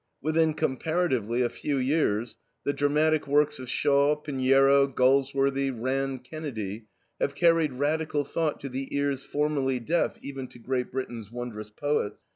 Within 0.19 0.55
comparatively 0.55 1.43
a 1.43 1.49
few 1.49 1.77
years, 1.77 2.37
the 2.63 2.73
dramatic 2.73 3.27
works 3.27 3.59
of 3.59 3.69
Shaw, 3.69 4.15
Pinero, 4.15 4.87
Galsworthy, 4.87 5.69
Rann 5.69 6.17
Kennedy, 6.17 6.87
have 7.19 7.35
carried 7.35 7.73
radical 7.73 8.23
thought 8.25 8.59
to 8.61 8.69
the 8.69 8.97
ears 8.97 9.21
formerly 9.21 9.79
deaf 9.79 10.17
even 10.19 10.47
to 10.47 10.57
Great 10.57 10.91
Britain's 10.91 11.31
wondrous 11.31 11.69
poets. 11.69 12.17